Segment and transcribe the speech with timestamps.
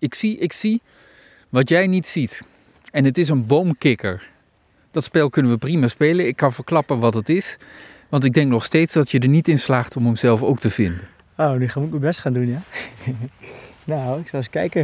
[0.00, 0.80] Ik zie, ik zie
[1.48, 2.42] wat jij niet ziet.
[2.90, 4.28] En het is een boomkikker.
[4.90, 6.26] Dat spel kunnen we prima spelen.
[6.26, 7.56] Ik kan verklappen wat het is.
[8.08, 10.58] Want ik denk nog steeds dat je er niet in slaagt om hem zelf ook
[10.58, 11.08] te vinden.
[11.36, 12.62] Oh, nu ga ik mijn best gaan doen, ja.
[13.84, 14.82] nou, ik zal eens kijken.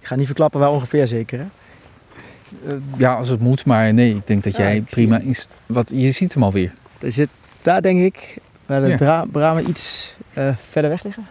[0.00, 1.44] Ik ga niet verklappen waar ongeveer zeker, hè?
[2.66, 5.48] Uh, ja, als het moet, maar nee, ik denk dat jij prima is.
[5.66, 6.72] Wat, je ziet hem alweer.
[6.98, 7.28] Er zit
[7.62, 8.36] daar, denk ik,
[8.66, 9.24] waar de Ja.
[9.32, 11.26] bramen iets eh, verder weg liggen.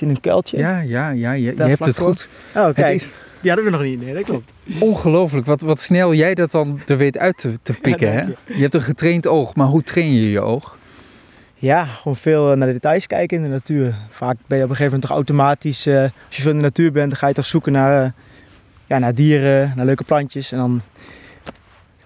[0.00, 0.58] In een kuiltje.
[0.58, 2.06] Ja, ja, ja, je, je hebt het voor.
[2.06, 2.28] goed.
[2.54, 2.76] Oh, kijk.
[2.76, 3.08] Het is
[3.40, 4.02] Die hadden we nog niet.
[4.04, 4.52] Nee, dat klopt.
[4.78, 8.12] ongelooflijk wat, wat snel jij dat dan er weet uit te, te pikken.
[8.12, 8.22] hè?
[8.54, 10.76] Je hebt een getraind oog, maar hoe train je je oog?
[11.58, 13.94] Ja, gewoon veel eh, naar de details kijken in de natuur.
[14.08, 16.62] Vaak ben je op een gegeven moment toch automatisch, eh, als je veel in de
[16.62, 18.10] natuur bent, dan ga je toch zoeken naar, eh,
[18.86, 20.52] ja, naar dieren, naar leuke plantjes.
[20.52, 20.80] En dan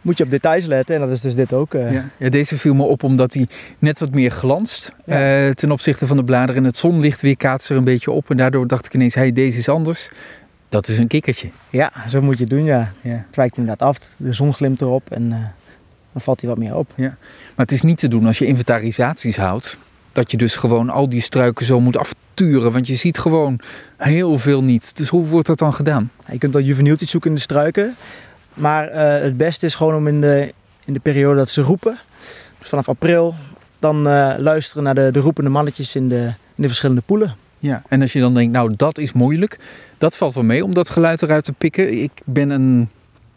[0.01, 1.75] moet je op details letten en dat is dus dit ook.
[1.75, 1.93] eh.
[1.93, 2.09] Ja.
[2.17, 3.47] ja, deze viel me op omdat hij
[3.79, 5.47] net wat meer glanst Ja.
[5.47, 6.57] eh, ten opzichte van de bladeren.
[6.57, 8.31] En het zonlicht weerkaatst er een beetje op.
[8.31, 10.09] En daardoor dacht ik ineens, hey, deze is anders.
[10.69, 11.49] Dat is een kikkertje.
[11.71, 12.93] Ja, zo moet je het doen, ja.
[13.01, 13.25] Ja.
[13.27, 15.39] Het wijkt inderdaad af, de zon glimt erop en eh,
[16.12, 16.92] dan valt hij wat meer op.
[16.97, 17.11] Maar
[17.57, 19.79] het is niet te doen als je inventarisaties houdt.
[20.12, 22.73] Dat je dus gewoon al die struiken zo moet afturen.
[22.73, 23.61] Want je ziet gewoon
[23.97, 24.97] heel veel niet.
[24.97, 26.11] Dus hoe wordt dat dan gedaan?
[26.31, 27.97] Je kunt al juvenieltjes zoeken in de struiken.
[28.61, 30.53] Maar eh, het beste is gewoon om in de,
[30.84, 31.98] in de periode dat ze roepen,
[32.58, 33.34] dus vanaf april,
[33.78, 37.36] dan eh, luisteren naar de, de roepende mannetjes in de, in de verschillende poelen.
[37.58, 39.58] Ja, en als je dan denkt, nou dat is moeilijk.
[39.98, 42.02] Dat valt wel mee om dat geluid eruit te pikken.
[42.02, 42.89] Ik ben een,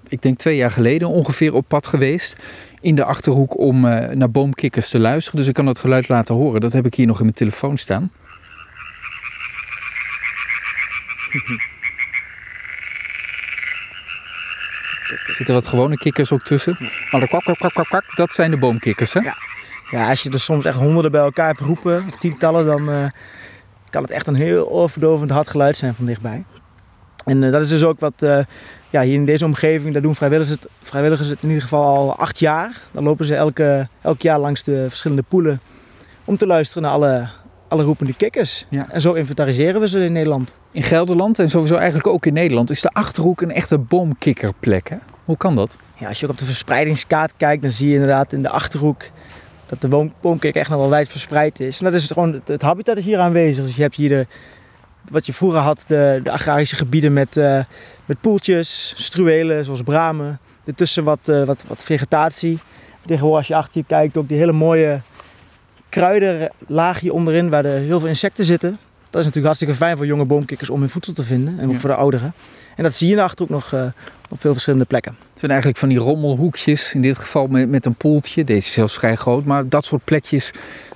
[0.07, 2.35] ik denk twee jaar geleden ongeveer op pad geweest.
[2.81, 5.39] In de Achterhoek om eh, naar boomkikkers te luisteren.
[5.39, 6.61] Dus ik kan dat geluid laten horen.
[6.61, 8.11] Dat heb ik hier nog in mijn telefoon staan.
[15.02, 16.77] Er zitten wat gewone kikkers ook tussen.
[17.11, 19.19] Maar de kwak, kwak, kwak, kwak, kwak, dat zijn de boomkikkers, hè?
[19.19, 19.35] Ja.
[19.93, 23.05] Ja, als je er soms echt honderden bij elkaar hebt roepen, of tientallen, dan eh,
[23.89, 26.43] kan het echt een heel oorverdovend hard geluid zijn van dichtbij.
[27.25, 28.39] En eh, dat is dus ook wat, eh,
[28.89, 32.15] ja, hier in deze omgeving, daar doen vrijwilligers het, vrijwilligers het in ieder geval al
[32.15, 32.81] acht jaar.
[32.91, 35.61] Dan lopen ze elke, elk jaar langs de verschillende poelen
[36.25, 37.29] om te luisteren naar alle,
[37.67, 38.65] alle roepende kikkers.
[38.69, 38.87] Ja.
[38.89, 40.57] En zo inventariseren we ze in Nederland.
[40.71, 44.97] In Gelderland en sowieso eigenlijk ook in Nederland is de Achterhoek een echte boomkikkerplek, hè?
[45.25, 45.77] Hoe kan dat?
[45.97, 49.05] Ja, als je ook op de verspreidingskaart kijkt, dan zie je inderdaad in de Achterhoek
[49.65, 51.79] dat de boomkikker echt nog wel wijd verspreid is.
[51.79, 53.65] En dat is gewoon, het, het habitat is hier aanwezig.
[53.65, 54.27] Dus je hebt hier de,
[55.11, 57.59] wat je vroeger had, de, de agrarische gebieden met, eh,
[58.05, 60.39] met poeltjes, struwelen zoals bramen.
[60.65, 62.59] Ertussen wat, eh, wat, wat vegetatie.
[63.05, 65.01] Tegenwoordig als je achter je kijkt ook die hele mooie
[65.89, 68.79] kruidenlaagje onderin waar er heel veel insecten zitten.
[69.13, 71.59] Dat is natuurlijk hartstikke fijn voor jonge boomkikkers om hun voedsel te vinden.
[71.59, 71.79] En ook Ja.
[71.79, 72.33] voor de ouderen.
[72.75, 73.85] En dat zie je in de Achterhoek nog eh,
[74.29, 75.15] op veel verschillende plekken.
[75.29, 78.43] Het zijn eigenlijk van die rommelhoekjes, in dit geval met, met een poeltje.
[78.43, 80.51] Deze is zelfs vrij groot, maar dat soort plekjes,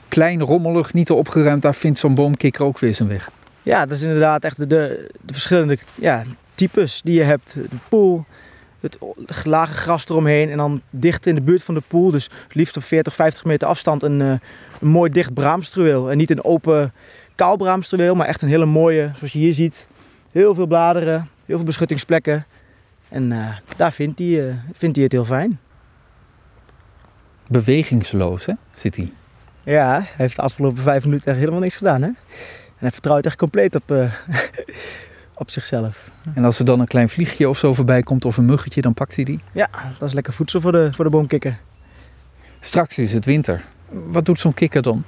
[0.07, 3.29] klein, rommelig, niet te opgeruimd, daar vindt zo'n boomkikker ook weer zijn weg.
[3.63, 6.23] Ja, dat is inderdaad echt de, de, de verschillende ja,
[6.55, 7.53] types die je hebt.
[7.53, 8.25] De poel,
[8.79, 8.97] het
[9.45, 12.11] lage gras eromheen en dan dicht in de buurt van de poel.
[12.11, 14.27] Dus liefst op 40, 50 meter afstand een, eh,
[14.81, 16.11] een mooi dicht braamstruweel.
[16.11, 16.93] En niet een open
[17.37, 19.87] kaal braamstruweel, maar echt een hele mooie, zoals je hier ziet.
[20.31, 22.45] Heel veel bladeren, heel veel beschuttingsplekken.
[23.09, 25.59] En eh, daar vindt hij, eh, vindt hij het heel fijn.
[27.47, 29.11] Bewegingsloos, hè, zit hij.
[29.63, 32.01] Ja, hij heeft de afgelopen vijf minuten echt helemaal niks gedaan.
[32.01, 32.07] Hè?
[32.07, 34.13] En hij vertrouwt echt compleet op, eh,
[35.43, 36.11] op zichzelf.
[36.33, 38.93] En als er dan een klein vliegje of zo voorbij komt of een muggetje, dan
[38.93, 39.39] pakt hij die.
[39.51, 41.57] Ja, dat is lekker voedsel voor de, voor de boomkikker.
[42.59, 43.63] Straks is het winter.
[43.89, 45.03] Wat doet zo'n kikker dan?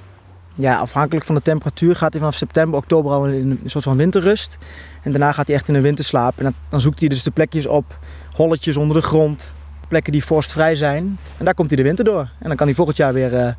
[0.60, 3.96] Ja, afhankelijk van de temperatuur gaat hij vanaf september, oktober al in een soort van
[3.96, 4.58] winterrust.
[5.02, 6.38] En daarna gaat hij echt in een winterslaap.
[6.38, 7.98] En dan, dan zoekt hij dus de plekjes op,
[8.32, 9.52] holletjes onder de grond,
[9.88, 11.18] plekken die vorstvrij zijn.
[11.38, 12.30] En daar komt hij de winter door.
[12.38, 13.52] En dan kan hij volgend jaar weer, eh,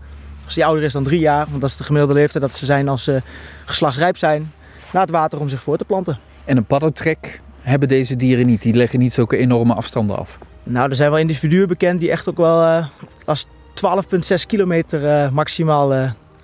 [0.45, 2.65] als hij ouder is dan drie jaar, want dat is de gemiddelde leeftijd dat ze
[2.65, 3.21] zijn als ze
[3.65, 4.51] geslachtsrijp zijn,
[4.93, 6.19] naar het water om zich voor te planten.
[6.45, 8.61] En een paddentrek hebben deze dieren niet.
[8.61, 10.39] Die leggen niet zulke enorme afstanden af.
[10.63, 12.85] Nou, er zijn wel individuen bekend die echt ook wel eh,
[13.25, 15.93] als 12,6 kilometer eh, maximaal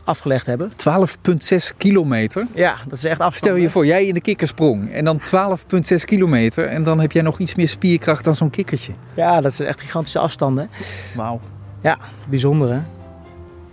[0.08, 0.72] afgelegd hebben.
[0.72, 2.48] 12,6 kilometer.
[2.54, 3.36] Ja, dat is echt afstand.
[3.36, 6.66] Stel je voor, jij in de kikkersprong en dan 12,6 kilometer.
[6.66, 8.92] En dan heb jij nog iets meer spierkracht dan zo'n kikkertje.
[9.14, 10.70] Ja, dat zijn echt gigantische afstanden.
[11.16, 11.40] Wauw.
[12.30, 12.80] Bijzonder hè?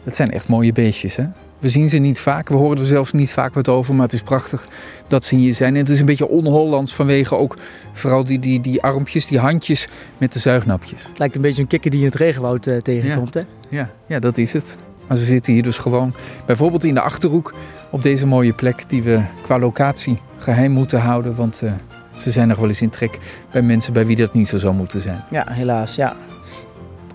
[0.05, 1.25] Het zijn echt mooie beestjes, hè?
[1.59, 4.13] We zien ze niet vaak, we horen er zelfs niet vaak wat over, maar het
[4.13, 4.69] is prachtig
[5.07, 5.75] dat ze hier zijn.
[5.75, 7.57] En het is een beetje on-Hollands vanwege ook
[7.93, 9.89] vooral die, die, die armpjes, die handjes
[10.19, 11.03] met de zuignapjes.
[11.03, 13.43] Het lijkt een beetje een kikker die in het regenwoud eh, tegenkomt hè?
[13.69, 14.77] Ja, ja, dat is het.
[15.09, 16.15] Maar ze zitten hier dus gewoon
[16.47, 17.55] bijvoorbeeld in de Achterhoek
[17.91, 21.35] op deze mooie plek die we qua locatie geheim moeten houden.
[21.35, 21.73] Want eh,
[22.19, 23.19] ze zijn nog wel eens in trek
[23.53, 25.25] bij mensen bij wie dat niet zo zou moeten zijn.
[25.31, 26.17] Ja, helaas ja.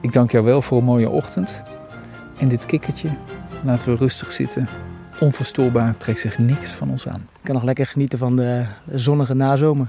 [0.01, 1.63] Ik dank jou wel voor een mooie ochtend.
[2.37, 3.09] En dit kikkertje,
[3.63, 4.67] laten we rustig zitten.
[5.19, 7.27] Onverstoorbaar, trekt zich niks van ons aan.
[7.43, 9.87] kan nog lekker genieten van de zonnige nazomer.